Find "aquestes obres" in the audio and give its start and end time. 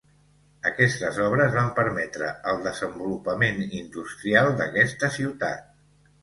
0.67-1.51